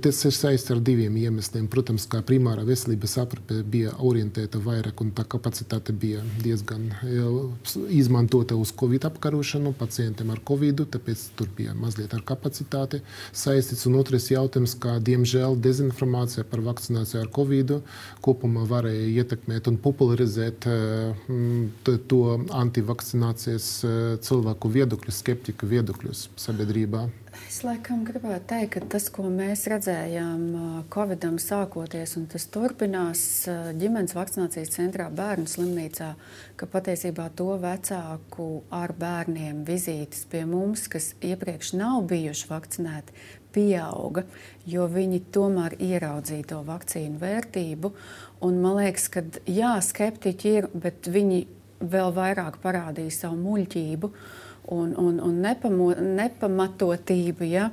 [0.08, 1.66] Tas ir saistīts ar diviem iemesliem.
[1.72, 8.56] Protams, kā primārā veselības aprūpe bija orientēta vairāk, un tā kapacitāte bija diezgan eh, izmantota
[8.58, 13.86] uz covid apkarošanu pacientiem ar covid, tāpēc tur bija mazliet ar kapacitāti saistīts.
[13.88, 17.74] Un otrs jautājums, kā diemžēl dezinformācija par vakcināciju ar covid
[18.24, 21.24] kopumā varēja ietekmēt un popularizēt eh,
[22.10, 22.22] to
[22.62, 23.70] antivakcinācijas
[24.24, 27.08] cilvēku viedokļus, skeptiku viedokļus sabiedrībā?
[27.46, 30.42] Es laikam gribētu teikt, ka tas, ko mēs redzējām
[30.92, 33.22] Covidam sākoties, un tas turpinās
[33.78, 36.10] ģimenes vakcinācijas centrā, bērnu slimnīcā,
[36.58, 43.16] ka patiesībā to vecāku ar bērniem vizītes pie mums, kas iepriekš nav bijuši vakcinēti,
[43.58, 44.24] pieauga,
[44.68, 47.92] jo viņi tomēr ieraudzīja to vakcīnu vērtību.
[48.46, 51.46] Un man liekas, ka jā, skeptiķi ir, bet viņi
[51.78, 54.12] vēl vairāk parādīja savu muļķību.
[54.68, 57.46] Un, un, un nepamo, nepamatotību.
[57.48, 57.70] Ja?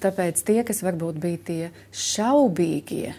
[0.00, 3.14] Tāpēc tie, kas varbūt bija tie šaubīgie,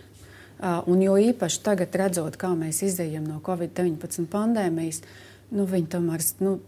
[0.61, 5.01] un jo īpaši tagad redzot, kā mēs izējām no Covid-19 pandēmijas,
[5.57, 6.27] nu, viņi tomēr.
[6.45, 6.59] Nu,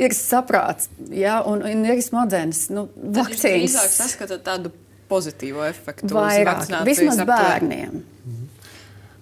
[0.00, 3.76] Ir saprāts, ja, un, un ir smadzenes, nu, vakcīnas.
[3.76, 4.72] Drīzāk saskatāt tādu
[5.12, 6.10] pozitīvu efektu.
[6.16, 8.00] Vairāk, vismaz bērniem.
[8.24, 8.48] Mm.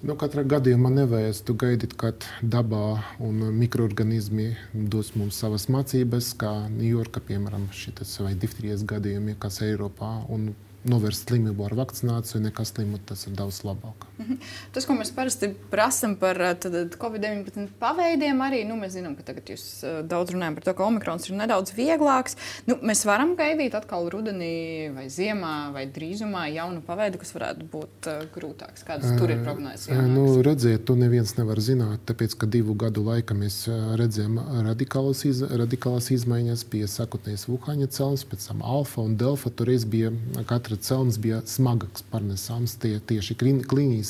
[0.01, 7.21] Nu, katrā gadījumā nevajadzētu gaidīt, kad dabā un mikroorganismi dos mums savas mācības, kā Ņujorka,
[7.29, 10.15] piemēram, šis vai difterijas gadījumi, kas Eiropā.
[10.33, 10.55] Un
[10.89, 14.09] novērst slimību ar vakcināciju, nekā slimu, tas ir daudz labāk.
[14.21, 14.37] Mhm.
[14.75, 19.65] Tas, ko mēs parasti prasām par Covid-19 paveidiem, arī nu, mēs zinām, ka tagad jūs
[20.09, 22.37] daudz runājat par to, ka omikrons ir nedaudz vieglāks.
[22.69, 28.11] Nu, mēs varam gaidīt atkal rudenī, vai ziemā, vai drīzumā jaunu paveidu, kas varētu būt
[28.11, 28.85] uh, grūtāks.
[28.87, 29.89] Kādas tur ir prognozes?
[30.11, 33.63] Nu, redziet, to neviens nevar zināt, tāpēc, ka divu gadu laikā mēs
[34.01, 34.37] redzējām
[34.69, 39.53] radikālas, iz, radikālas izmaiņas, bija sakotnējs Vuhaņa celns, pēc tam alfa un delfa.
[39.55, 40.13] Toreiz bija
[40.51, 43.37] katra celns bija smagāks pārnesāms tie, tieši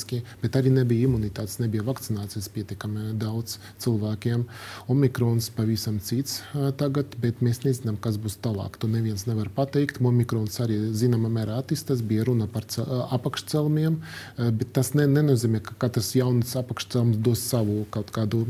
[0.01, 4.45] klīniski, bet arī nebija imunitātes, nebija vakcinācijas pietiekami daudz cilvēkiem.
[4.89, 6.41] Omikrons pavisam cits
[6.77, 8.77] tagad, bet mēs nezinām, kas būs tālāk.
[8.79, 10.01] To neviens nevar pateikt.
[10.01, 12.65] Omikrons arī zināmā mērā attīstās, bija runa par
[13.11, 14.01] apakšcelmiem,
[14.37, 18.45] bet tas ne, nenozīmē, ka katrs jauns apakšcelms dos savu kaut kādu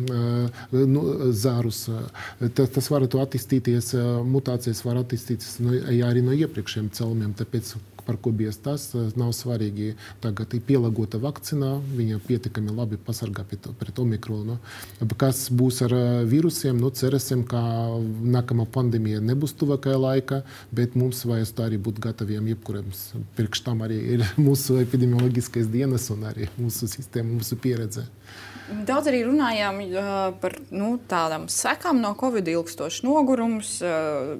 [0.71, 1.87] nu, zārus.
[2.55, 3.93] Tas, tas var attīstīties,
[4.25, 5.75] mutācijas var attīstīties no,
[6.07, 7.35] arī no iepriekšējiem celmiem.
[7.37, 8.89] Tāpēc par ko bija tas.
[9.19, 14.57] Nav svarīgi tagad ir pielāgota vakcīna, viņa pietiekami labi pasargā pret, pret omikronu.
[15.21, 15.95] Kas būs ar
[16.29, 16.79] vīrusiem?
[16.81, 17.61] Nu, cerēsim, ka
[18.35, 20.41] nākamā pandēmija nebūs tuvākajā laikā,
[20.75, 22.89] bet mums vajag arī būt gataviem jebkuram.
[23.37, 28.07] Pirms tam arī ir mūsu epidemioloģiskais dienas un arī mūsu sistēma, mūsu pieredze.
[28.87, 30.09] Daudz arī runājām uh,
[30.41, 34.33] par nu, tādām sekām no Covid, ilgstošs nogurums, uh,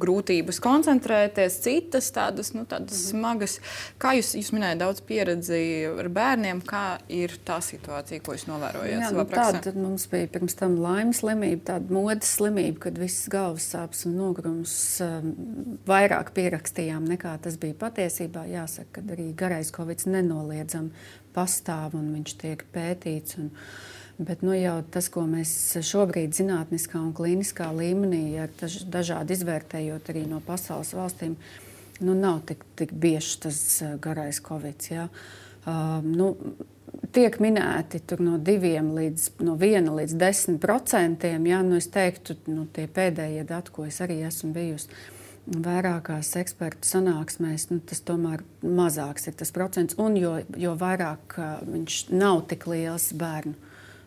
[0.00, 3.10] grūtības koncentrēties, citas tādas nu, tādas mm -hmm.
[3.10, 3.58] smagas.
[4.00, 9.00] Kā jūs, jūs minējāt, daudz pieredzi ar bērniem, kā ir tā situācija, ko jūs novērojat?
[9.00, 13.68] Jā, nu, tāda mums bija pirms tam laimes slimība, tāda modes slimība, kad visas galvas
[13.74, 15.34] sāpes un nogrums um,
[15.88, 18.46] vairāk pierakstījām nekā tas bija patiesībā.
[18.50, 20.90] Jāsaka, ka arī garais covid nenoliedzami
[21.34, 23.40] pastāv un viņš tiek pētīts.
[23.40, 23.50] Un,
[24.20, 25.50] Bet nu, jau tas, ko mēs
[25.88, 28.50] šobrīd zinātniskā un klīniskā līmenī, ar
[28.92, 31.38] dažādi izvērtējot arī no pasaules valstīm,
[32.04, 33.60] nu, nav tik, tik bieži tas
[34.04, 34.90] garais covid.
[34.92, 35.06] Ja.
[35.64, 36.34] Uh, nu,
[37.16, 41.48] tiek minēti no 2 līdz, no 1 līdz 10 procentiem.
[41.48, 44.92] Ja, nu es teiktu, nu, tie pēdējie dati, ko es arī esmu bijusi
[45.46, 52.02] vairākās ekspertu sanāksmēs, nu, tas tomēr mazāks ir tas procents, un jo, jo vairāk viņš
[52.12, 53.56] nav tik liels bērnu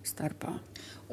[0.04, 0.58] starpā.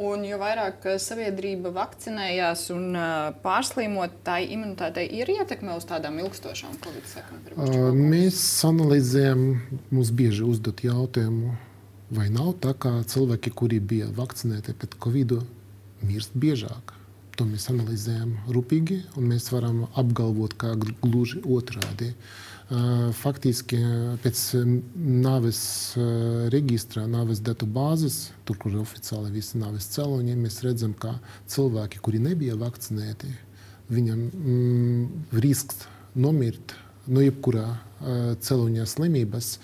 [0.01, 2.95] Un jo vairāk sabiedrība vakcinējās un
[3.43, 7.43] pārslimot, tai imunitātei ir ietekme uz tādām ilgstošām covid sekām.
[7.99, 9.45] Mēs analizējam,
[9.91, 11.53] mums bieži uzdot jautājumu,
[12.17, 15.37] vai nav tā, ka cilvēki, kuri bija vakcinēti pret covid,
[16.07, 16.95] mirst biežāk.
[17.39, 22.13] To mēs analizējam rūpīgi, un mēs varam apgalvot, ka gluži otrādi.
[23.19, 23.79] Faktiski
[24.23, 24.41] pēc
[24.95, 25.61] nāves
[26.55, 31.17] reģistra, nāves datu bāzes, tur, kur ir oficiāli visi nāves cēloņi, mēs redzam, ka
[31.51, 33.33] cilvēki, kuri nebija vakcinēti,
[33.91, 36.77] viņam mm, risks nomirt
[37.11, 37.67] no jebkurā
[38.41, 39.57] cēloņa slimības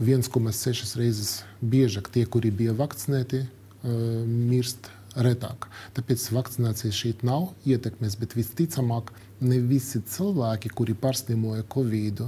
[0.00, 3.44] 1,6 reizes biežāk tie, kuri bija vakcinēti,
[3.84, 5.68] mirst retāk.
[5.96, 9.12] Tāpēc vakcinācija šeit nav ietekmes, bet visticamāk,
[9.44, 12.24] ne visi cilvēki, kuri pārslimoja Covid,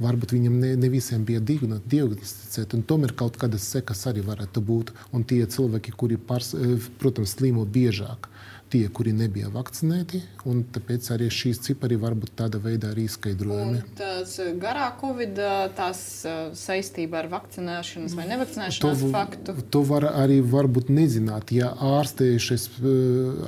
[0.00, 4.94] varbūt viņam ne, ne visiem bija diagnosticēta, un tomēr kaut kādas sekas arī varētu būt.
[5.12, 6.54] Un tie cilvēki, kuri, pārs,
[7.02, 8.30] protams, slimo biežāk,
[8.70, 10.22] tie, kuri nebija vakcinēti.
[10.74, 13.82] Tāpēc arī šīs cipari var būt tādā veidā arī izskaidrojami.
[13.82, 15.38] Un tas garā covid
[15.76, 16.00] tās
[16.58, 19.56] saistība ar vakcinēšanas vai nevakcinēšanas to, faktu?
[19.74, 21.52] To var arī varbūt nezināt.
[21.54, 22.68] Ja ārstējušais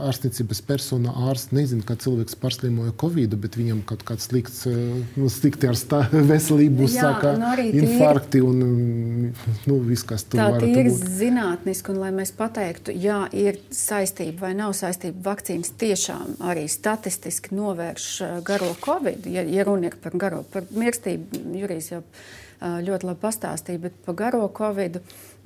[0.09, 5.71] ārstniecības persona ārsts nezina, ka cilvēks pārslimoja covid, bet viņam kaut kāds slikts, nu, slikti
[5.71, 8.63] ar stā, veselību saka nu infarkti un
[9.33, 10.69] nu, viss, kas tur var būt.
[10.77, 16.37] Tā ir zinātniski, un lai mēs pateiktu, jā, ir saistība vai nav saistība vakcīnas tiešām
[16.49, 18.09] arī statistiski novērš
[18.47, 22.03] garo covid, ja, ja runa ir par garo, par mirstību, Jurijs jau
[22.63, 25.01] ļoti labi pastāstīja, bet par garo covid.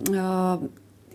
[0.07, 0.67] Uh,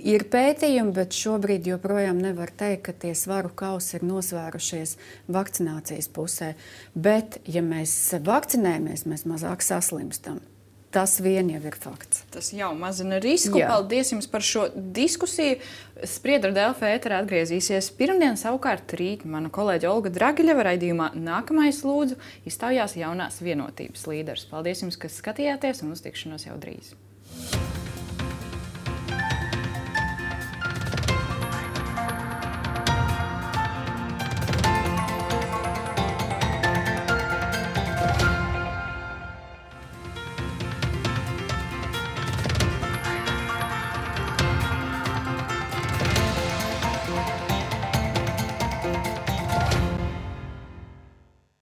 [0.01, 4.95] Ir pētījumi, bet šobrīd joprojām nevar teikt, ka tie svaru kausi ir nosvērušies
[5.29, 6.55] vakcinācijas pusē.
[6.97, 7.93] Bet, ja mēs
[8.25, 10.39] vakcinējamies, mēs mazāk saslimstam.
[10.91, 12.25] Tas vien jau ir fakts.
[12.33, 13.61] Tas jau mazina risku.
[13.61, 13.69] Jā.
[13.71, 15.61] Paldies jums par šo diskusiju.
[16.07, 22.19] Spriedra Delfa ēterā atgriezīsies pirmdien, savukārt rīt mana kolēģe Olga Dragiļeva raidījumā nākamais lūdzu
[22.49, 24.49] iztaujās jaunās vienotības līderis.
[24.51, 26.91] Paldies jums, kas skatījāties un uz tikšanos jau drīz.